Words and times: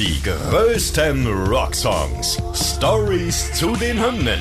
Die 0.00 0.22
größten 0.22 1.26
Rocksongs. 1.26 2.38
Stories 2.54 3.52
zu 3.52 3.76
den 3.76 4.02
Hymnen. 4.02 4.40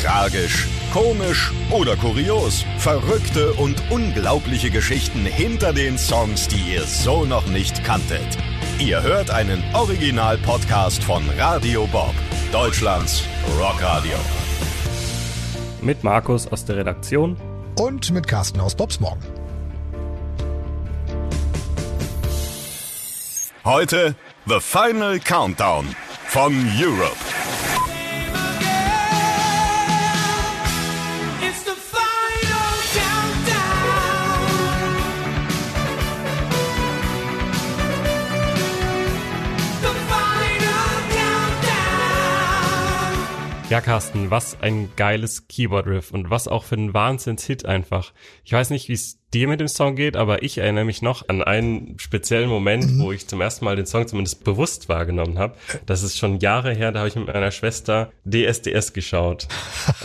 Tragisch, 0.00 0.68
komisch 0.92 1.50
oder 1.72 1.96
kurios. 1.96 2.64
Verrückte 2.78 3.54
und 3.54 3.82
unglaubliche 3.90 4.70
Geschichten 4.70 5.26
hinter 5.26 5.72
den 5.72 5.98
Songs, 5.98 6.46
die 6.46 6.74
ihr 6.74 6.84
so 6.84 7.24
noch 7.24 7.44
nicht 7.48 7.82
kanntet. 7.82 8.38
Ihr 8.78 9.02
hört 9.02 9.32
einen 9.32 9.64
Original-Podcast 9.74 11.02
von 11.02 11.28
Radio 11.36 11.88
Bob, 11.88 12.14
Deutschlands 12.52 13.24
Rockradio. 13.58 14.16
Mit 15.82 16.04
Markus 16.04 16.46
aus 16.46 16.66
der 16.66 16.76
Redaktion 16.76 17.36
und 17.80 18.12
mit 18.12 18.28
Carsten 18.28 18.60
aus 18.60 18.76
Bobs 18.76 19.00
Morgen. 19.00 19.24
Heute 23.64 24.14
The 24.46 24.60
Final 24.60 25.18
Countdown 25.20 25.86
von 26.26 26.52
Europe. 26.78 27.16
Ja, 43.70 43.80
Carsten, 43.80 44.30
was 44.30 44.60
ein 44.60 44.90
geiles 44.94 45.48
Keyboard-Riff 45.48 46.10
und 46.10 46.28
was 46.28 46.48
auch 46.48 46.64
für 46.64 46.74
ein 46.74 46.92
Wahnsinns-Hit 46.92 47.64
einfach. 47.64 48.12
Ich 48.44 48.52
weiß 48.52 48.68
nicht, 48.68 48.90
wie 48.90 48.92
es 48.92 49.23
dir 49.34 49.48
mit 49.48 49.60
dem 49.60 49.68
Song 49.68 49.96
geht, 49.96 50.16
aber 50.16 50.42
ich 50.42 50.58
erinnere 50.58 50.84
mich 50.84 51.02
noch 51.02 51.28
an 51.28 51.42
einen 51.42 51.98
speziellen 51.98 52.48
Moment, 52.48 52.86
mhm. 52.86 53.00
wo 53.00 53.12
ich 53.12 53.26
zum 53.26 53.40
ersten 53.40 53.64
Mal 53.64 53.76
den 53.76 53.86
Song 53.86 54.06
zumindest 54.06 54.44
bewusst 54.44 54.88
wahrgenommen 54.88 55.38
habe. 55.38 55.54
Das 55.86 56.02
ist 56.02 56.16
schon 56.16 56.38
Jahre 56.38 56.72
her, 56.72 56.92
da 56.92 57.00
habe 57.00 57.08
ich 57.08 57.16
mit 57.16 57.26
meiner 57.26 57.50
Schwester 57.50 58.12
DSDS 58.24 58.92
geschaut. 58.92 59.48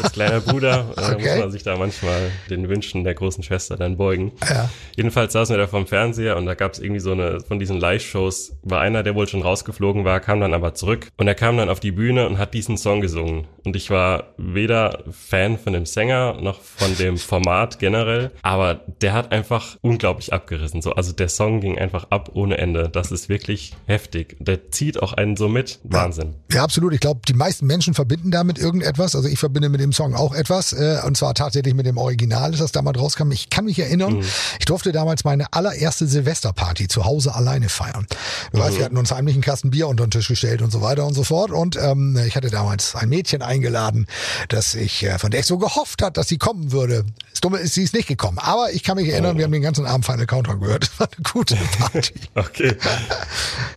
Als 0.02 0.12
kleiner 0.14 0.42
Bruder 0.42 0.94
äh, 0.98 1.14
okay. 1.14 1.30
muss 1.30 1.40
man 1.40 1.52
sich 1.52 1.64
da 1.64 1.78
manchmal 1.78 2.32
den 2.50 2.68
Wünschen 2.68 3.04
der 3.04 3.14
großen 3.14 3.44
Schwester 3.44 3.78
dann 3.78 3.98
beugen. 3.98 4.32
Ja. 4.50 4.70
Jedenfalls 4.96 5.34
saßen 5.34 5.54
wir 5.54 5.62
da 5.62 5.68
vorm 5.68 5.86
Fernseher 5.86 6.36
und 6.36 6.48
da 6.48 6.56
gab 6.56 6.74
es 6.74 6.80
irgendwie 6.80 7.00
so 7.00 7.12
eine 7.12 7.40
von 7.42 7.60
diesen 7.60 7.80
Live-Shows, 7.80 8.58
war 8.64 8.82
einer, 8.82 9.04
der 9.04 9.14
wohl 9.14 9.28
schon 9.28 9.44
rausgeflogen 9.44 10.06
war, 10.06 10.20
kam 10.20 10.42
dann 10.42 10.54
aber 10.54 10.74
zurück 10.74 11.08
und 11.18 11.28
er 11.28 11.36
kam 11.36 11.58
dann 11.58 11.70
auf 11.70 11.80
die 11.80 11.92
Bühne 11.92 12.28
und 12.28 12.40
hat 12.40 12.54
diesen 12.54 12.78
Song 12.78 13.02
gesungen. 13.02 13.46
Und 13.64 13.76
ich 13.76 13.92
war 13.92 14.34
weder 14.38 15.04
Fan 15.12 15.60
von 15.60 15.74
dem 15.74 15.86
Sänger 15.86 16.38
noch 16.42 16.62
von 16.62 16.96
dem 16.98 17.18
Format 17.18 17.78
generell, 17.78 18.32
aber 18.42 18.80
der 19.02 19.14
hat 19.14 19.19
hat 19.20 19.32
einfach 19.32 19.78
unglaublich 19.82 20.34
abgerissen. 20.34 20.82
So, 20.82 20.94
also 20.94 21.12
der 21.12 21.30
Song 21.30 21.60
ging 21.60 21.78
einfach 21.78 22.08
ab 22.10 22.32
ohne 22.34 22.58
Ende. 22.58 22.90
Das 22.90 23.12
ist 23.12 23.30
wirklich 23.30 23.74
heftig. 23.86 24.38
Der 24.40 24.72
zieht 24.72 25.02
auch 25.02 25.14
einen 25.14 25.36
so 25.36 25.50
mit. 25.50 25.80
Wahnsinn. 25.84 26.36
Ja, 26.50 26.58
ja 26.58 26.64
absolut. 26.64 26.94
Ich 26.94 27.00
glaube, 27.00 27.22
die 27.28 27.34
meisten 27.34 27.68
Menschen 27.68 27.94
verbinden 27.94 28.32
damit 28.32 28.58
irgendetwas. 28.58 29.16
Also 29.16 29.28
ich 29.28 29.38
verbinde 29.38 29.70
mit 29.70 29.82
dem 29.82 29.94
Song 29.94 30.16
auch 30.16 30.34
etwas. 30.34 30.74
Äh, 30.74 31.00
und 31.06 31.18
zwar 31.18 31.34
tatsächlich 31.34 31.74
mit 31.74 31.86
dem 31.86 31.98
Original, 31.98 32.52
das 32.52 32.72
damals 32.72 33.00
rauskam. 33.00 33.32
Ich 33.32 33.50
kann 33.50 33.66
mich 33.66 33.78
erinnern, 33.78 34.16
mhm. 34.16 34.26
ich 34.60 34.66
durfte 34.66 34.92
damals 34.92 35.24
meine 35.24 35.52
allererste 35.54 36.08
Silvesterparty 36.08 36.88
zu 36.88 37.06
Hause 37.06 37.36
alleine 37.36 37.70
feiern. 37.70 38.08
Du 38.52 38.58
mhm. 38.58 38.62
weißt, 38.62 38.78
wir 38.78 38.86
hatten 38.86 38.98
uns 38.98 39.12
heimlich 39.12 39.36
einen 39.36 39.44
Kasten 39.44 39.70
Bier 39.72 39.88
unter 39.88 40.08
den 40.08 40.12
Tisch 40.12 40.30
gestellt 40.30 40.62
und 40.62 40.72
so 40.72 40.82
weiter 40.82 41.06
und 41.06 41.14
so 41.14 41.24
fort. 41.24 41.52
Und 41.52 41.76
ähm, 41.76 42.18
ich 42.26 42.36
hatte 42.36 42.50
damals 42.50 42.96
ein 42.96 43.10
Mädchen 43.10 43.42
eingeladen, 43.42 44.08
dass 44.48 44.74
ich, 44.76 45.04
äh, 45.04 45.20
von 45.20 45.32
der 45.32 45.42
ich 45.42 45.46
so 45.46 45.58
gehofft 45.58 46.02
hat, 46.02 46.18
dass 46.18 46.30
sie 46.30 46.38
kommen 46.38 46.72
würde. 46.72 47.06
Das 47.32 47.42
Dumme 47.42 47.58
ist, 47.58 47.74
sie 47.74 47.84
ist 47.84 47.94
nicht 47.94 48.08
gekommen. 48.08 48.38
Aber 48.40 48.72
ich 48.72 48.84
kann 48.84 48.96
mich 48.96 49.09
erinnern, 49.12 49.36
oh. 49.36 49.38
wir 49.38 49.46
haben 49.46 49.52
den 49.52 49.62
ganzen 49.62 49.86
Abend 49.86 50.06
Final 50.06 50.26
Countdown 50.26 50.60
gehört. 50.60 50.90
Das 51.00 51.00
war 51.00 51.10
eine 51.16 51.24
gute 51.32 51.56
Party. 51.78 52.14
okay. 52.36 52.76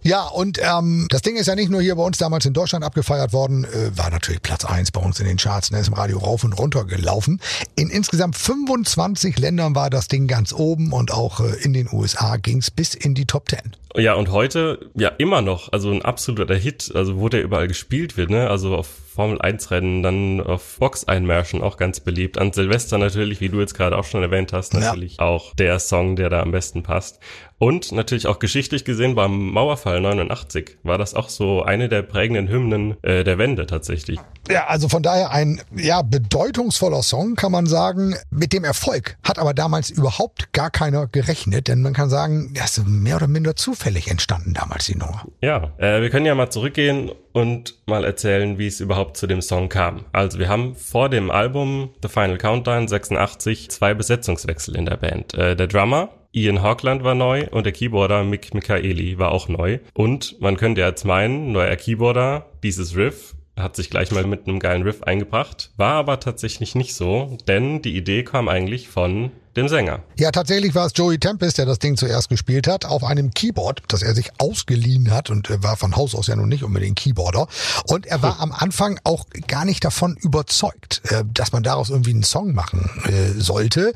Ja, 0.03 0.23
und 0.25 0.59
ähm, 0.63 1.07
das 1.11 1.23
Ding 1.23 1.37
ist 1.37 1.47
ja 1.47 1.55
nicht 1.55 1.71
nur 1.71 1.83
hier 1.83 1.95
bei 1.95 2.03
uns 2.03 2.19
damals 2.19 2.47
in 2.47 2.53
Deutschland 2.53 2.85
abgefeiert 2.85 3.33
worden, 3.33 3.65
äh, 3.65 3.97
war 3.97 4.11
natürlich 4.11 4.43
Platz 4.43 4.65
eins 4.65 4.91
bei 4.91 5.01
uns 5.01 5.21
in 5.21 5.27
den 5.27 5.37
Charts, 5.37 5.71
ne, 5.71 5.79
ist 5.79 5.89
im 5.89 5.95
Radio 5.95 6.19
rauf 6.19 6.45
und 6.45 6.53
runter 6.55 6.85
gelaufen. 6.85 7.41
In 7.77 7.91
insgesamt 7.91 8.37
25 8.37 9.39
Ländern 9.39 9.75
war 9.75 9.91
das 9.91 10.09
Ding 10.09 10.27
ganz 10.27 10.53
oben 10.53 10.93
und 10.93 11.13
auch 11.13 11.41
äh, 11.41 11.55
in 11.63 11.73
den 11.73 11.89
USA 11.93 12.37
ging 12.37 12.59
es 12.59 12.71
bis 12.71 12.95
in 12.95 13.15
die 13.15 13.27
Top 13.27 13.49
10. 13.49 13.61
Ja, 13.97 14.15
und 14.15 14.31
heute 14.31 14.91
ja 14.95 15.09
immer 15.09 15.43
noch, 15.43 15.71
also 15.73 15.91
ein 15.91 16.03
absoluter 16.03 16.55
Hit, 16.55 16.93
also 16.95 17.21
wo 17.21 17.29
der 17.29 17.43
überall 17.43 17.69
gespielt 17.69 18.17
wird, 18.17 18.31
ne? 18.31 18.49
Also 18.49 18.75
auf 18.75 18.87
Formel 18.87 19.41
1 19.41 19.71
Rennen, 19.71 20.03
dann 20.03 20.41
auf 20.41 20.79
Box-Einmärschen 20.79 21.61
auch 21.61 21.77
ganz 21.77 22.01
beliebt. 22.01 22.39
An 22.39 22.53
Silvester 22.53 22.97
natürlich, 22.97 23.43
wie 23.43 23.51
du 23.51 23.61
jetzt 23.61 23.75
gerade 23.75 23.99
auch 23.99 24.05
schon 24.05 24.23
erwähnt 24.23 24.55
hast, 24.55 24.73
natürlich 24.73 25.19
ja. 25.19 25.27
auch 25.27 25.55
der 25.55 25.79
Song, 25.79 26.17
der 26.17 26.31
da 26.31 26.41
am 26.41 26.53
besten 26.53 26.83
passt. 26.83 27.21
Und 27.63 27.93
natürlich 27.93 28.27
auch 28.27 28.41
geschichtlich 28.41 28.85
gesehen 28.85 29.15
beim 29.15 29.51
Mauerfall 29.53 30.01
89 30.01 30.79
war 30.83 30.99
das 30.99 31.15
auch 31.15 31.29
so 31.29 31.63
eine 31.63 31.89
der 31.89 32.03
prägenden 32.03 32.49
Hymnen 32.49 32.97
äh, 33.05 33.23
der 33.23 33.39
Wende 33.39 33.67
tatsächlich. 33.67 34.19
Ja, 34.51 34.67
also 34.67 34.89
von 34.89 35.05
daher 35.05 35.31
ein 35.31 35.61
ja 35.73 36.03
bedeutungsvoller 36.03 37.05
Song 37.05 37.37
kann 37.37 37.53
man 37.53 37.67
sagen. 37.67 38.17
Mit 38.31 38.53
dem 38.53 38.65
Erfolg 38.65 39.17
hat 39.23 39.39
aber 39.39 39.55
damals 39.55 39.91
überhaupt 39.91 40.53
gar 40.53 40.71
keiner 40.71 41.07
gerechnet, 41.07 41.69
denn 41.69 41.83
man 41.83 41.93
kann 41.93 42.11
sagen, 42.11 42.53
das 42.53 42.79
ist 42.79 42.89
mehr 42.89 43.15
oder 43.15 43.29
minder 43.29 43.55
zufällig 43.55 44.11
entstanden 44.11 44.55
damals 44.55 44.87
die 44.87 44.97
Nummer. 44.97 45.25
Ja, 45.41 45.73
äh, 45.79 46.03
wir 46.03 46.11
können 46.11 46.27
ja 46.27 46.35
mal 46.35 46.51
zurückgehen 46.51 47.13
und 47.31 47.77
mal 47.87 48.03
erzählen, 48.03 48.59
wie 48.59 48.67
es 48.67 48.81
überhaupt 48.81 49.17
zu 49.17 49.29
dem 49.29 49.41
Song 49.41 49.69
kam. 49.69 50.05
Also 50.11 50.41
wir 50.41 50.49
haben 50.49 50.75
vor 50.75 51.09
dem 51.09 51.31
Album 51.31 51.91
The 52.03 52.09
Final 52.09 52.39
Countdown 52.39 52.89
86 52.89 53.71
zwei 53.71 53.95
Besetzungswechsel 53.95 54.75
in 54.75 54.85
der 54.85 54.97
Band. 54.97 55.35
Äh, 55.35 55.55
der 55.55 55.69
Drummer 55.69 56.09
Ian 56.35 56.63
Hawkland 56.63 57.05
war 57.05 57.15
neu 57.15 57.47
und 57.51 57.65
der 57.65 57.73
Keyboarder 57.73 58.25
Mick 58.25 58.55
Michaeli 58.55 59.19
war 59.19 59.33
auch 59.33 59.49
neu. 59.49 59.81
Und 59.93 60.41
man 60.41 60.57
könnte 60.57 60.81
jetzt 60.81 61.05
meinen, 61.05 61.53
neuer 61.53 61.77
Keyboarder, 61.77 62.47
dieses 62.63 62.97
Riff 62.97 63.35
hat 63.55 63.77
sich 63.77 63.91
gleich 63.91 64.11
mal 64.11 64.25
mit 64.25 64.49
einem 64.49 64.59
geilen 64.59 64.83
Riff 64.83 65.03
eingebracht, 65.03 65.71
war 65.77 65.95
aber 65.95 66.21
tatsächlich 66.21 66.75
nicht 66.75 66.95
so, 66.95 67.37
denn 67.47 67.83
die 67.83 67.97
Idee 67.97 68.25
kam 68.25 68.49
eigentlich 68.49 68.89
von 68.89 69.31
dem 69.57 69.69
Sänger. 69.69 70.03
Ja, 70.19 70.31
tatsächlich 70.31 70.75
war 70.75 70.87
es 70.87 70.93
Joey 70.95 71.19
Tempest, 71.19 71.59
der 71.59 71.67
das 71.67 71.79
Ding 71.79 71.99
zuerst 71.99 72.31
gespielt 72.31 72.67
hat, 72.67 72.87
auf 72.87 73.05
einem 73.05 73.33
Keyboard, 73.33 73.83
das 73.89 74.03
er 74.03 74.15
sich 74.15 74.31
ausgeliehen 74.39 75.11
hat 75.11 75.29
und 75.29 75.51
er 75.51 75.63
war 75.63 75.77
von 75.77 75.95
Haus 75.95 76.15
aus 76.15 76.29
ja 76.29 76.37
nun 76.37 76.49
nicht 76.49 76.65
unbedingt 76.65 76.99
Keyboarder. 76.99 77.47
Und 77.89 78.07
er 78.07 78.23
war 78.23 78.41
am 78.41 78.53
Anfang 78.53 78.99
auch 79.05 79.27
gar 79.49 79.67
nicht 79.67 79.85
davon 79.85 80.17
überzeugt, 80.17 81.03
äh, 81.11 81.25
dass 81.35 81.53
man 81.53 81.63
daraus 81.63 81.91
irgendwie 81.91 82.13
einen 82.13 82.23
Song 82.23 82.55
machen 82.55 82.89
äh, 83.05 83.39
sollte. 83.39 83.93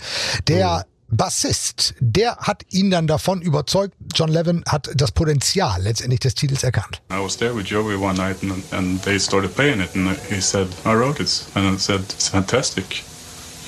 Der 0.46 0.84
mhm 0.86 0.95
Bassist, 1.08 1.94
der 2.00 2.36
hat 2.36 2.64
ihn 2.70 2.90
dann 2.90 3.06
davon 3.06 3.42
überzeugt, 3.42 3.94
John 4.14 4.28
Levin 4.28 4.64
hat 4.66 4.90
das 4.94 5.12
Potenzial 5.12 5.82
letztendlich 5.82 6.20
des 6.20 6.34
Titels 6.34 6.62
erkannt. 6.62 7.00
I 7.10 7.22
was 7.22 7.36
there 7.36 7.54
with 7.56 7.68
Joey 7.68 7.96
one 7.96 8.14
night 8.14 8.36
and, 8.42 8.62
and 8.72 9.02
they 9.02 9.18
started 9.18 9.54
playing 9.54 9.80
it 9.80 9.94
and 9.94 10.16
he 10.30 10.40
said, 10.40 10.68
I 10.84 10.94
wrote 10.94 11.22
it. 11.22 11.46
And 11.54 11.74
I 11.74 11.78
said, 11.78 12.00
it's 12.00 12.28
fantastic 12.28 13.04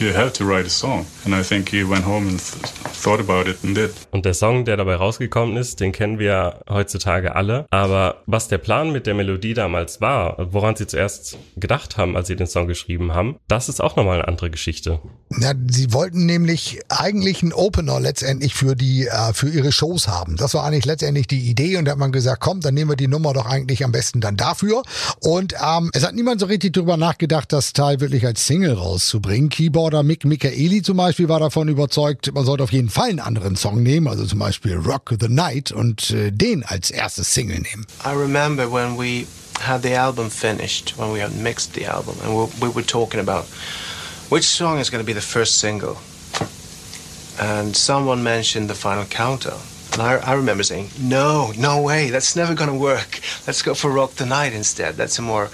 you 0.01 0.15
have 0.15 0.33
to 0.35 0.45
write 0.45 0.67
a 0.67 0.71
song. 0.71 1.07
And 1.25 1.35
I 1.35 1.43
think 1.43 1.71
he 1.71 1.85
went 1.85 2.05
home 2.05 2.29
and 2.29 2.39
th 2.39 2.63
thought 3.03 3.21
about 3.21 3.49
it 3.49 3.63
and 3.65 3.77
did. 3.77 3.91
Und 4.11 4.25
der 4.25 4.35
Song, 4.35 4.65
der 4.65 4.77
dabei 4.77 4.97
rausgekommen 4.97 5.57
ist, 5.57 5.81
den 5.81 5.93
kennen 5.93 6.19
wir 6.19 6.61
heutzutage 6.69 7.35
alle. 7.35 7.67
Aber 7.71 8.23
was 8.27 8.49
der 8.49 8.59
Plan 8.59 8.93
mit 8.93 9.07
der 9.07 9.15
Melodie 9.15 9.55
damals 9.55 10.01
war, 10.01 10.37
woran 10.53 10.77
sie 10.77 10.87
zuerst 10.87 11.39
gedacht 11.57 11.97
haben, 11.97 12.17
als 12.17 12.29
sie 12.29 12.37
den 12.37 12.47
Song 12.47 12.67
geschrieben 12.67 13.15
haben, 13.15 13.37
das 13.49 13.69
ist 13.69 13.81
auch 13.81 13.97
nochmal 13.97 14.19
eine 14.19 14.29
andere 14.29 14.51
Geschichte. 14.51 15.01
Ja, 15.41 15.53
sie 15.69 15.93
wollten 15.93 16.27
nämlich 16.27 16.81
eigentlich 16.89 17.43
einen 17.43 17.53
Opener 17.53 18.01
letztendlich 18.01 18.55
für 18.55 18.77
die, 18.77 19.07
äh, 19.07 19.33
für 19.33 19.49
ihre 19.49 19.73
Shows 19.73 20.09
haben. 20.09 20.37
Das 20.37 20.55
war 20.55 20.65
eigentlich 20.65 20.87
letztendlich 20.87 21.27
die 21.27 21.49
Idee 21.51 21.77
und 21.77 21.85
da 21.85 21.93
hat 21.93 21.99
man 21.99 22.13
gesagt, 22.13 22.41
komm, 22.41 22.61
dann 22.61 22.75
nehmen 22.75 22.91
wir 22.91 22.97
die 22.97 23.09
Nummer 23.09 23.33
doch 23.33 23.47
eigentlich 23.47 23.85
am 23.85 23.93
besten 23.93 24.21
dann 24.21 24.37
dafür. 24.37 24.83
Und 25.21 25.55
ähm, 25.55 25.91
es 25.93 26.05
hat 26.05 26.15
niemand 26.15 26.41
so 26.41 26.47
richtig 26.47 26.73
drüber 26.73 26.97
nachgedacht, 26.97 27.53
das 27.53 27.73
Teil 27.73 28.01
wirklich 28.01 28.25
als 28.27 28.47
Single 28.47 28.75
rauszubringen. 28.75 29.49
Keyboard 29.49 29.79
Keyboarder 29.89 30.03
Mick 30.03 30.25
Michaeli 30.25 30.83
zum 30.83 30.97
Beispiel 30.97 31.29
war 31.29 31.41
davon 31.41 31.69
überzeugt, 31.69 32.33
man 32.35 32.45
sollte 32.45 32.65
auf 32.65 32.73
jeden 32.73 32.91
Fall 32.91 33.11
einen 33.11 33.21
anderen 33.21 33.57
Song 33.57 33.83
nehmen, 33.83 34.09
also 34.09 34.27
zum 34.27 34.39
Beispiel 34.39 34.75
Rock 34.77 35.15
the 35.21 35.29
Night 35.29 35.73
und 35.73 36.11
äh, 36.11 36.31
den 36.31 36.65
als 36.65 36.91
erstes 36.91 37.33
Single 37.33 37.61
nehmen. 37.61 37.87
I 38.05 38.11
remember 38.11 38.71
when 38.71 38.99
we 38.99 39.27
had 39.61 39.83
the 39.83 39.95
album 39.95 40.31
finished, 40.31 40.99
when 40.99 41.15
we 41.15 41.23
had 41.23 41.33
mixed 41.37 41.75
the 41.75 41.87
album, 41.87 42.17
and 42.25 42.35
we, 42.35 42.49
we 42.61 42.75
were 42.75 42.85
talking 42.85 43.21
about 43.21 43.45
which 44.29 44.45
song 44.45 44.79
is 44.79 44.91
going 44.91 45.03
to 45.03 45.07
be 45.07 45.13
the 45.13 45.21
first 45.21 45.59
single. 45.59 45.99
And 47.41 47.77
someone 47.77 48.23
mentioned 48.23 48.69
the 48.69 48.75
final 48.75 49.05
countdown. 49.05 49.61
And 49.93 50.03
I, 50.03 50.17
I 50.17 50.35
remember 50.35 50.63
saying, 50.63 50.91
no, 51.01 51.53
no 51.57 51.81
way, 51.81 52.11
that's 52.11 52.37
never 52.37 52.55
going 52.55 52.71
to 52.71 52.77
work. 52.79 53.21
Let's 53.47 53.63
go 53.63 53.75
for 53.75 53.91
Rock 53.91 54.13
the 54.13 54.27
Night 54.27 54.53
instead. 54.53 54.97
That's 54.97 55.19
a 55.19 55.23
more 55.23 55.51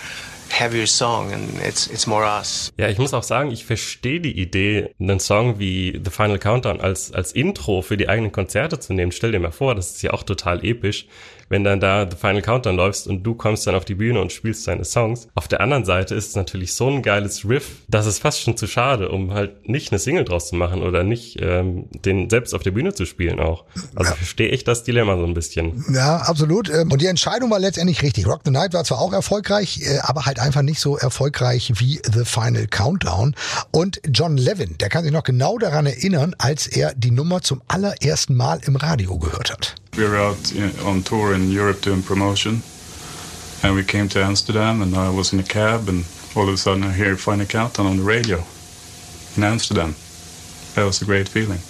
heavier 0.50 0.86
song 0.86 1.32
and 1.32 1.60
it's, 1.66 1.86
it's 1.86 2.06
more 2.06 2.24
us. 2.24 2.72
Ja, 2.78 2.88
ich 2.88 2.98
muss 2.98 3.14
auch 3.14 3.22
sagen, 3.22 3.50
ich 3.50 3.64
verstehe 3.64 4.20
die 4.20 4.38
Idee, 4.38 4.90
einen 5.00 5.20
Song 5.20 5.58
wie 5.58 6.00
The 6.04 6.10
Final 6.10 6.38
Countdown 6.38 6.80
als, 6.80 7.12
als 7.12 7.32
Intro 7.32 7.82
für 7.82 7.96
die 7.96 8.08
eigenen 8.08 8.32
Konzerte 8.32 8.78
zu 8.78 8.92
nehmen. 8.92 9.12
Stell 9.12 9.32
dir 9.32 9.40
mal 9.40 9.52
vor, 9.52 9.74
das 9.74 9.90
ist 9.92 10.02
ja 10.02 10.12
auch 10.12 10.22
total 10.22 10.64
episch. 10.64 11.06
wenn 11.48 11.64
dann 11.64 11.80
da 11.80 12.08
The 12.10 12.16
Final 12.16 12.42
Countdown 12.42 12.76
läufst 12.76 13.06
und 13.06 13.22
du 13.22 13.34
kommst 13.34 13.66
dann 13.66 13.74
auf 13.74 13.84
die 13.84 13.94
Bühne 13.94 14.20
und 14.20 14.32
spielst 14.32 14.66
deine 14.66 14.84
Songs. 14.84 15.28
Auf 15.34 15.48
der 15.48 15.60
anderen 15.60 15.84
Seite 15.84 16.14
ist 16.14 16.28
es 16.28 16.36
natürlich 16.36 16.74
so 16.74 16.88
ein 16.88 17.02
geiles 17.02 17.48
Riff, 17.48 17.82
dass 17.88 18.06
es 18.06 18.18
fast 18.18 18.40
schon 18.40 18.56
zu 18.56 18.66
schade, 18.66 19.08
um 19.08 19.32
halt 19.32 19.68
nicht 19.68 19.92
eine 19.92 19.98
Single 19.98 20.24
draus 20.24 20.48
zu 20.48 20.56
machen 20.56 20.82
oder 20.82 21.02
nicht 21.02 21.38
ähm, 21.40 21.88
den 22.04 22.30
selbst 22.30 22.54
auf 22.54 22.62
der 22.62 22.70
Bühne 22.70 22.94
zu 22.94 23.06
spielen 23.06 23.40
auch. 23.40 23.64
Also 23.94 24.10
ja. 24.10 24.16
verstehe 24.16 24.48
ich 24.48 24.64
das 24.64 24.84
Dilemma 24.84 25.16
so 25.16 25.24
ein 25.24 25.34
bisschen. 25.34 25.84
Ja, 25.92 26.16
absolut. 26.16 26.68
Ähm, 26.70 26.90
und 26.90 27.00
die 27.00 27.06
Entscheidung 27.06 27.50
war 27.50 27.58
letztendlich 27.58 28.02
richtig. 28.02 28.26
Rock 28.26 28.40
the 28.44 28.50
Night 28.50 28.72
war 28.72 28.84
zwar 28.84 29.00
auch 29.00 29.12
erfolgreich, 29.12 29.80
äh, 29.82 29.98
aber 30.00 30.26
halt 30.26 30.33
einfach 30.38 30.62
nicht 30.62 30.80
so 30.80 30.96
erfolgreich 30.96 31.72
wie 31.76 32.00
The 32.04 32.24
Final 32.24 32.66
Countdown. 32.66 33.34
Und 33.70 34.00
John 34.08 34.36
Levin, 34.36 34.76
der 34.78 34.88
kann 34.88 35.04
sich 35.04 35.12
noch 35.12 35.24
genau 35.24 35.58
daran 35.58 35.86
erinnern, 35.86 36.34
als 36.38 36.66
er 36.66 36.94
die 36.94 37.10
Nummer 37.10 37.42
zum 37.42 37.62
allerersten 37.68 38.34
Mal 38.34 38.60
im 38.66 38.76
Radio 38.76 39.18
gehört 39.18 39.50
hat. 39.50 39.74
We 39.96 40.10
were 40.10 40.20
out 40.20 40.36
on 40.84 41.04
tour 41.04 41.34
in 41.34 41.56
Europe 41.56 41.80
doing 41.82 42.02
promotion 42.02 42.62
and 43.62 43.76
we 43.76 43.84
came 43.84 44.08
to 44.08 44.20
Amsterdam 44.20 44.82
and 44.82 44.94
I 44.94 45.08
was 45.16 45.32
in 45.32 45.40
a 45.40 45.44
cab 45.44 45.88
and 45.88 46.04
all 46.34 46.48
of 46.48 46.54
a 46.54 46.56
sudden 46.56 46.82
I 46.82 46.92
hear 46.92 47.16
Final 47.16 47.46
Countdown 47.46 47.86
on 47.86 47.96
the 47.98 48.04
radio 48.04 48.44
in 49.36 49.44
Amsterdam. 49.44 49.94
That 50.74 50.84
was 50.84 51.00
a 51.02 51.04
great 51.04 51.28
feeling. 51.28 51.60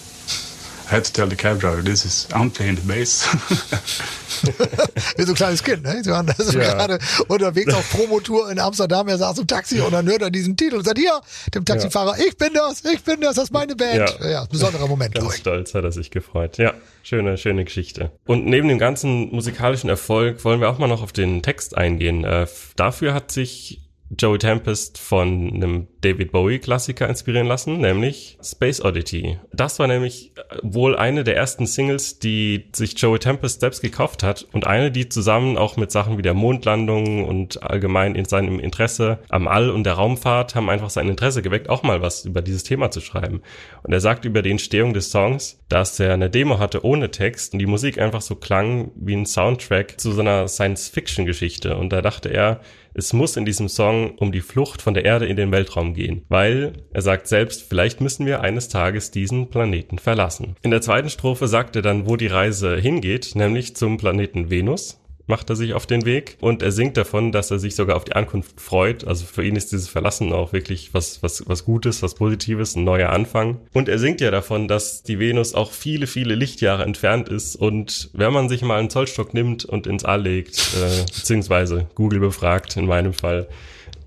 I 0.87 0.97
had 0.97 1.05
to 1.05 1.13
tell 1.13 1.27
the 1.27 1.37
cab 1.37 1.61
driver, 1.61 1.83
this 1.83 2.05
is, 2.05 2.29
I'm 2.33 2.51
playing 2.51 2.77
the 2.77 2.83
bass. 2.83 3.27
Wie 5.17 5.23
so 5.23 5.33
ein 5.33 5.35
kleines 5.35 5.63
Kind, 5.63 5.83
ne? 5.83 6.03
Sie 6.03 6.11
waren 6.11 6.31
so 6.37 6.59
ja. 6.59 6.75
gerade 6.75 6.99
unterwegs 7.29 7.73
auf 7.73 7.89
Promotour 7.91 8.51
in 8.51 8.59
Amsterdam, 8.59 9.09
er 9.09 9.17
saß 9.17 9.39
im 9.39 9.47
Taxi 9.47 9.81
und 9.81 9.93
dann 9.93 10.07
hört 10.07 10.23
er 10.23 10.31
diesen 10.31 10.57
Titel 10.57 10.77
und 10.77 10.85
sagt, 10.85 10.99
hier, 10.99 11.21
dem 11.55 11.65
Taxifahrer, 11.65 12.19
ja. 12.19 12.25
ich 12.27 12.37
bin 12.37 12.53
das, 12.53 12.85
ich 12.85 13.03
bin 13.03 13.21
das, 13.23 13.37
das 13.37 13.45
ist 13.45 13.53
meine 13.53 13.75
Band. 13.75 14.17
Ja, 14.21 14.29
ja 14.29 14.45
besonderer 14.45 14.87
Moment, 14.87 15.15
Ganz 15.15 15.37
stolz 15.37 15.75
hat 15.75 15.85
er 15.85 15.93
sich 15.93 16.11
gefreut, 16.11 16.59
ja. 16.59 16.75
Schöne, 17.03 17.37
schöne 17.39 17.65
Geschichte. 17.65 18.13
Und 18.27 18.47
neben 18.47 18.69
dem 18.69 18.79
ganzen 18.79 19.31
musikalischen 19.35 19.91
Erfolg 19.91 20.45
wollen 20.45 20.61
wir 20.61 20.71
auch 20.71 20.79
mal 20.79 20.89
noch 20.89 21.03
auf 21.03 21.13
den 21.13 21.43
Text 21.43 21.77
eingehen. 21.77 22.25
Äh, 22.25 22.47
dafür 22.77 23.13
hat 23.13 23.31
sich 23.31 23.84
Joey 24.11 24.39
Tempest 24.39 24.99
von 24.99 25.53
einem 25.53 25.89
David 26.03 26.31
Bowie-Klassiker 26.33 27.09
inspirieren 27.09 27.47
lassen, 27.47 27.79
nämlich 27.81 28.39
Space 28.43 28.85
Oddity. 28.85 29.39
Das 29.53 29.79
war 29.79 29.87
nämlich 29.87 30.33
wohl 30.63 30.95
eine 30.97 31.25
der 31.25 31.37
ersten 31.37 31.67
Singles, 31.67 32.19
die 32.19 32.67
sich 32.75 32.99
Joey 32.99 33.19
Tempest 33.19 33.61
selbst 33.61 33.81
gekauft 33.81 34.23
hat 34.23 34.47
und 34.53 34.67
eine, 34.67 34.91
die 34.91 35.09
zusammen 35.09 35.57
auch 35.57 35.77
mit 35.77 35.91
Sachen 35.91 36.19
wie 36.19 36.23
der 36.23 36.35
Mondlandung 36.35 37.25
und 37.25 37.63
allgemein 37.63 38.15
in 38.15 38.27
seinem 38.27 38.61
Interesse 38.61 39.21
am 39.31 39.49
All 39.49 39.71
und 39.71 39.85
der 39.85 39.95
Raumfahrt 39.95 40.55
haben 40.55 40.69
einfach 40.69 40.91
sein 40.91 41.09
Interesse 41.09 41.43
geweckt, 41.43 41.69
auch 41.71 41.83
mal 41.83 42.03
was 42.03 42.25
über 42.25 42.43
dieses 42.43 42.63
Thema 42.63 42.91
zu 42.91 43.01
schreiben. 43.01 43.43
Und 43.83 43.93
er 43.93 44.01
sagt 44.01 44.25
über 44.25 44.43
die 44.43 44.51
Entstehung 44.51 44.93
des 44.93 45.11
Songs, 45.11 45.61
dass 45.69 45.99
er 45.99 46.13
eine 46.13 46.31
Demo 46.31 46.59
hatte 46.59 46.85
ohne 46.85 47.11
Text 47.11 47.55
und 47.55 47.59
die 47.59 47.67
Musik 47.67 47.99
einfach 47.99 48.21
so 48.21 48.37
klang 48.37 48.91
wie 48.95 49.17
ein 49.17 49.27
Soundtrack 49.27 49.99
zu 49.99 50.13
so 50.13 50.21
einer 50.21 50.47
Science-Fiction-Geschichte. 50.47 51.77
Und 51.77 51.91
da 51.93 52.03
dachte 52.03 52.29
er, 52.29 52.61
es 52.95 53.13
muss 53.13 53.37
in 53.37 53.45
diesem 53.45 53.69
Song 53.69 54.15
um 54.19 54.33
die 54.33 54.41
Flucht 54.41 54.81
von 54.81 54.95
der 54.95 55.05
Erde 55.05 55.27
in 55.27 55.37
den 55.37 55.53
Weltraum 55.53 55.95
gehen, 55.95 56.25
weil 56.29 56.73
er 56.93 57.03
sagt 57.03 57.27
selbst, 57.27 57.69
vielleicht 57.69 58.01
müssen 58.01 58.25
wir 58.25 58.41
eines 58.41 58.69
Tages 58.69 59.11
diesen 59.11 59.51
Planeten 59.51 59.99
verlassen. 59.99 60.57
In 60.63 60.71
der 60.71 60.81
zweiten 60.81 61.11
Strophe 61.11 61.49
sagt 61.49 61.77
er 61.77 61.83
dann, 61.83 62.09
wo 62.09 62.17
die 62.17 62.29
Reise 62.29 62.77
hingeht, 62.77 63.33
nämlich 63.35 63.77
zum 63.77 63.99
Planeten 63.99 64.51
Venus 64.51 65.01
macht 65.27 65.51
er 65.51 65.57
sich 65.57 65.75
auf 65.75 65.87
den 65.87 66.05
Weg 66.05 66.37
und 66.41 66.63
er 66.63 66.73
singt 66.73 66.97
davon, 66.97 67.33
dass 67.33 67.51
er 67.51 67.59
sich 67.59 67.75
sogar 67.75 67.97
auf 67.97 68.05
die 68.05 68.15
Ankunft 68.15 68.61
freut. 68.61 69.07
Also 69.07 69.25
für 69.25 69.45
ihn 69.45 69.57
ist 69.57 69.73
dieses 69.73 69.89
Verlassen 69.89 70.33
auch 70.33 70.53
wirklich 70.53 70.93
was, 70.93 71.23
was, 71.23 71.49
was 71.49 71.65
Gutes, 71.65 72.03
was 72.03 72.15
Positives, 72.15 72.77
ein 72.77 72.85
neuer 72.85 73.11
Anfang. 73.11 73.59
Und 73.73 73.89
er 73.89 73.99
singt 73.99 74.21
ja 74.21 74.31
davon, 74.31 74.69
dass 74.69 75.03
die 75.03 75.19
Venus 75.19 75.55
auch 75.55 75.73
viele, 75.73 76.07
viele 76.07 76.35
Lichtjahre 76.35 76.85
entfernt 76.85 77.29
ist 77.29 77.57
und 77.57 78.11
wenn 78.13 78.33
man 78.33 78.49
sich 78.49 78.63
mal 78.63 78.79
einen 78.79 78.91
Zollstock 78.91 79.35
nimmt 79.35 79.65
und 79.65 79.87
ins 79.87 80.05
All 80.05 80.23
legt, 80.23 80.59
äh, 80.75 81.05
beziehungsweise 81.05 81.87
Google 81.95 82.21
befragt 82.21 82.77
in 82.77 82.87
meinem 82.87 83.15
Fall, 83.15 83.49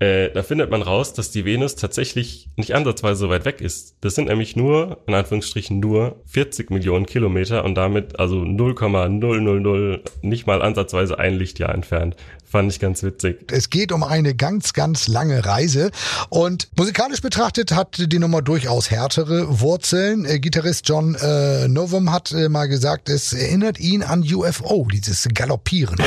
äh, 0.00 0.30
da 0.30 0.42
findet 0.42 0.70
man 0.70 0.82
raus, 0.82 1.12
dass 1.12 1.30
die 1.30 1.44
Venus 1.44 1.74
tatsächlich 1.74 2.48
nicht 2.56 2.74
ansatzweise 2.74 3.20
so 3.20 3.28
weit 3.30 3.44
weg 3.44 3.60
ist. 3.60 3.96
Das 4.00 4.14
sind 4.14 4.28
nämlich 4.28 4.54
nur, 4.54 4.98
in 5.06 5.14
Anführungsstrichen, 5.14 5.80
nur 5.80 6.20
40 6.26 6.70
Millionen 6.70 7.06
Kilometer 7.06 7.64
und 7.64 7.74
damit 7.74 8.18
also 8.20 8.36
0,000 8.36 10.00
nicht 10.22 10.46
mal 10.46 10.62
ansatzweise 10.62 11.18
ein 11.18 11.34
Lichtjahr 11.34 11.74
entfernt. 11.74 12.16
Fand 12.44 12.72
ich 12.72 12.80
ganz 12.80 13.02
witzig. 13.02 13.52
Es 13.52 13.68
geht 13.68 13.92
um 13.92 14.02
eine 14.02 14.34
ganz, 14.34 14.72
ganz 14.72 15.06
lange 15.06 15.44
Reise 15.44 15.90
und 16.30 16.68
musikalisch 16.76 17.20
betrachtet 17.20 17.72
hat 17.72 17.96
die 17.98 18.18
Nummer 18.18 18.40
durchaus 18.40 18.90
härtere 18.90 19.60
Wurzeln. 19.60 20.24
Äh, 20.24 20.38
Gitarrist 20.38 20.88
John 20.88 21.14
äh, 21.16 21.68
Novum 21.68 22.10
hat 22.10 22.32
äh, 22.32 22.48
mal 22.48 22.66
gesagt, 22.66 23.10
es 23.10 23.34
erinnert 23.34 23.78
ihn 23.80 24.02
an 24.02 24.22
UFO, 24.22 24.88
dieses 24.90 25.28
Galoppieren. 25.34 25.98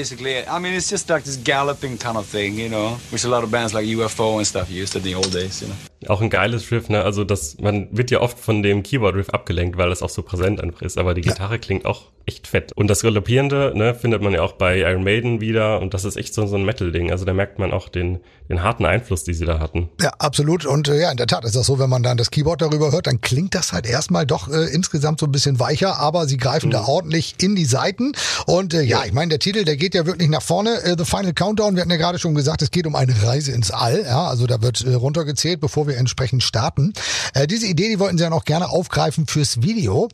Basically 0.00 0.32
it. 0.32 0.48
I 0.48 0.58
mean, 0.58 0.72
it's 0.72 0.88
just 0.88 1.10
like 1.10 1.24
this 1.24 1.36
galloping 1.36 1.98
kind 1.98 2.16
of 2.16 2.24
thing, 2.24 2.58
you 2.58 2.70
know, 2.70 2.96
which 3.12 3.24
a 3.24 3.28
lot 3.28 3.44
of 3.44 3.50
bands 3.50 3.74
like 3.74 3.84
UFO 3.84 4.38
and 4.38 4.46
stuff 4.46 4.70
used 4.70 4.96
in 4.96 5.02
the 5.02 5.14
old 5.14 5.30
days, 5.30 5.60
you 5.60 5.68
know. 5.68 5.89
Auch 6.08 6.22
ein 6.22 6.30
geiles 6.30 6.70
Riff, 6.70 6.88
ne? 6.88 7.02
Also 7.02 7.24
das, 7.24 7.58
man 7.58 7.88
wird 7.90 8.10
ja 8.10 8.20
oft 8.20 8.38
von 8.38 8.62
dem 8.62 8.82
Keyboard-Riff 8.82 9.30
abgelenkt, 9.30 9.76
weil 9.76 9.90
das 9.90 10.02
auch 10.02 10.08
so 10.08 10.22
präsent 10.22 10.60
einfach 10.60 10.82
ist, 10.82 10.96
aber 10.96 11.12
die 11.12 11.20
Gitarre 11.20 11.54
ja. 11.54 11.58
klingt 11.58 11.84
auch 11.84 12.06
echt 12.26 12.46
fett. 12.46 12.72
Und 12.72 12.88
das 12.88 13.02
Galoppierende, 13.02 13.72
ne, 13.74 13.94
findet 13.94 14.22
man 14.22 14.32
ja 14.32 14.42
auch 14.42 14.52
bei 14.52 14.78
Iron 14.78 15.02
Maiden 15.02 15.40
wieder 15.40 15.80
und 15.80 15.94
das 15.94 16.04
ist 16.04 16.16
echt 16.16 16.32
so, 16.32 16.46
so 16.46 16.56
ein 16.56 16.64
Metal-Ding. 16.64 17.10
Also 17.10 17.24
da 17.24 17.32
merkt 17.32 17.58
man 17.58 17.72
auch 17.72 17.88
den, 17.88 18.20
den 18.48 18.62
harten 18.62 18.86
Einfluss, 18.86 19.24
die 19.24 19.34
sie 19.34 19.46
da 19.46 19.58
hatten. 19.58 19.88
Ja, 20.00 20.10
absolut. 20.18 20.64
Und 20.64 20.88
äh, 20.88 21.00
ja, 21.00 21.10
in 21.10 21.16
der 21.16 21.26
Tat 21.26 21.44
ist 21.44 21.56
das 21.56 21.66
so, 21.66 21.78
wenn 21.78 21.90
man 21.90 22.02
dann 22.02 22.16
das 22.16 22.30
Keyboard 22.30 22.62
darüber 22.62 22.92
hört, 22.92 23.06
dann 23.06 23.20
klingt 23.20 23.54
das 23.54 23.72
halt 23.72 23.86
erstmal 23.86 24.26
doch 24.26 24.48
äh, 24.48 24.66
insgesamt 24.72 25.20
so 25.20 25.26
ein 25.26 25.32
bisschen 25.32 25.58
weicher, 25.58 25.98
aber 25.98 26.26
sie 26.26 26.36
greifen 26.36 26.68
mhm. 26.68 26.72
da 26.72 26.84
ordentlich 26.84 27.34
in 27.40 27.56
die 27.56 27.64
Seiten. 27.64 28.12
Und 28.46 28.74
äh, 28.74 28.82
ja, 28.82 29.04
ich 29.04 29.12
meine, 29.12 29.30
der 29.30 29.38
Titel, 29.38 29.64
der 29.64 29.76
geht 29.76 29.94
ja 29.94 30.06
wirklich 30.06 30.28
nach 30.28 30.42
vorne. 30.42 30.82
Äh, 30.82 30.96
The 30.96 31.04
Final 31.04 31.32
Countdown, 31.32 31.74
wir 31.74 31.82
hatten 31.82 31.90
ja 31.90 31.96
gerade 31.96 32.18
schon 32.18 32.34
gesagt, 32.34 32.62
es 32.62 32.70
geht 32.70 32.86
um 32.86 32.94
eine 32.94 33.14
Reise 33.22 33.52
ins 33.52 33.70
All. 33.70 34.04
Ja, 34.04 34.26
also 34.26 34.46
da 34.46 34.62
wird 34.62 34.82
äh, 34.82 34.94
runtergezählt, 34.94 35.60
bevor 35.60 35.88
wir 35.88 35.89
entsprechend 35.96 36.42
starten. 36.42 36.92
Äh, 37.34 37.46
diese 37.46 37.66
Idee, 37.66 37.88
die 37.88 37.98
wollten 37.98 38.18
sie 38.18 38.24
ja 38.24 38.30
noch 38.30 38.44
gerne 38.44 38.68
aufgreifen 38.68 39.26
fürs 39.26 39.62
Video, 39.62 40.08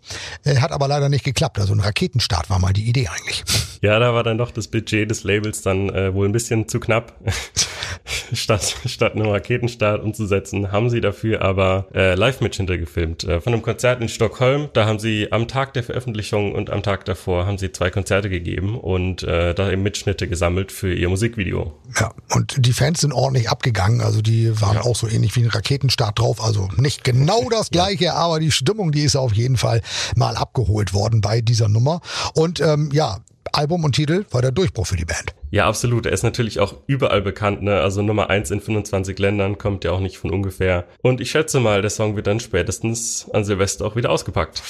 äh, 0.45 0.57
hat 0.57 0.73
aber 0.73 0.89
leider 0.89 1.09
nicht 1.09 1.25
geklappt. 1.25 1.59
Also 1.59 1.75
ein 1.75 1.81
Raketenstart 1.81 2.51
war 2.51 2.59
mal 2.59 2.73
die 2.73 2.89
Idee 2.89 3.09
eigentlich. 3.09 3.45
Ja, 3.83 3.99
da 3.99 4.15
war 4.15 4.23
dann 4.23 4.39
doch 4.39 4.51
das 4.51 4.69
Budget 4.69 5.11
des 5.11 5.25
Labels 5.25 5.63
dann 5.63 5.89
äh, 5.91 6.15
wohl 6.15 6.29
ein 6.29 6.33
bisschen 6.33 6.69
zu 6.69 6.81
knapp. 6.81 7.15
statt, 8.33 8.77
statt 8.87 9.15
einen 9.15 9.27
Raketenstart 9.27 10.03
umzusetzen, 10.03 10.73
haben 10.73 10.91
sie 10.91 11.01
dafür 11.01 11.43
aber 11.43 11.87
äh, 11.95 12.15
Live-Mitschnitte 12.15 12.79
gefilmt. 12.79 13.25
Äh, 13.25 13.41
von 13.41 13.53
einem 13.53 13.63
Konzert 13.63 14.01
in 14.01 14.09
Stockholm, 14.09 14.69
da 14.73 14.87
haben 14.87 14.99
sie 14.99 15.33
am 15.33 15.49
Tag 15.49 15.75
der 15.75 15.83
Veröffentlichung 15.83 16.53
und 16.53 16.71
am 16.71 16.83
Tag 16.83 17.05
davor 17.05 17.47
haben 17.47 17.59
sie 17.59 17.73
zwei 17.73 17.91
Konzerte 17.91 18.31
gegeben 18.31 18.79
und 18.79 19.23
äh, 19.23 19.55
da 19.55 19.71
eben 19.71 19.83
Mitschnitte 19.83 20.29
gesammelt 20.29 20.73
für 20.73 20.93
ihr 20.93 21.09
Musikvideo. 21.09 21.75
Ja, 21.99 22.13
und 22.35 22.55
die 22.59 22.73
Fans 22.73 23.01
sind 23.01 23.13
ordentlich 23.13 23.51
abgegangen, 23.51 24.01
also 24.01 24.23
die 24.23 24.61
waren 24.61 24.77
ja. 24.77 24.83
auch 24.83 24.97
so 24.97 25.09
ähnlich 25.09 25.35
wie 25.37 25.43
ein 25.43 25.51
Raketenstart 25.51 26.19
drauf, 26.19 26.43
also 26.43 26.69
nicht 26.77 27.05
genau 27.05 27.49
das 27.51 27.71
gleiche, 27.71 28.15
aber 28.15 28.41
die 28.41 28.53
Stimmung, 28.53 28.93
die 28.93 29.03
ist 29.03 29.17
auf 29.17 29.33
jeden 29.33 29.57
Fall 29.57 29.83
mal 30.15 30.37
abgeholt 30.37 30.95
worden 30.95 31.21
bei 31.21 31.41
dieser 31.41 31.69
Nummer. 31.69 32.01
Und 32.35 32.61
ähm, 32.61 32.91
ja, 32.93 33.19
Album 33.57 33.85
und 33.85 33.93
Titel 33.93 34.25
war 34.31 34.43
der 34.43 34.53
Durchbruch 34.53 34.87
für 34.87 34.97
die 34.97 35.05
Band. 35.05 35.35
Ja, 35.51 35.67
absolut. 35.67 36.07
Er 36.07 36.13
ist 36.13 36.23
natürlich 36.23 36.61
auch 36.61 36.75
überall 36.87 37.23
bekannt, 37.23 37.63
ne? 37.63 37.81
Also 37.81 38.03
Nummer 38.03 38.29
eins 38.29 38.51
in 38.51 38.61
25 38.61 39.19
Ländern 39.19 39.59
kommt 39.59 39.85
ja 39.85 39.93
auch 39.93 40.01
nicht 40.01 40.19
von 40.19 40.31
ungefähr. 40.31 40.85
Und 41.03 41.21
ich 41.21 41.31
schätze 41.31 41.61
mal, 41.61 41.81
der 41.81 41.91
Song 41.91 42.17
wird 42.17 42.27
dann 42.27 42.41
spätestens 42.41 43.31
an 43.33 43.45
Silvester 43.45 43.87
auch 43.87 43.97
wieder 43.97 44.11
ausgepackt. 44.11 44.63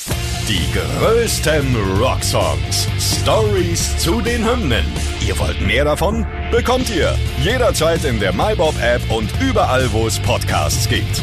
Die 0.49 0.61
größten 0.73 1.77
Rocksongs. 2.01 2.89
Stories 3.23 3.99
zu 3.99 4.21
den 4.21 4.49
Hymnen. 4.49 4.85
Ihr 5.27 5.37
wollt 5.39 5.61
mehr 5.61 5.85
davon? 5.85 6.25
Bekommt 6.53 6.95
ihr 6.95 7.17
jederzeit 7.43 8.05
in 8.05 8.21
der 8.21 8.33
MyBob 8.33 8.75
App 8.81 9.03
und 9.11 9.31
überall, 9.41 9.93
wo 9.93 10.07
es 10.07 10.21
Podcasts 10.21 10.89
gibt. 10.89 11.23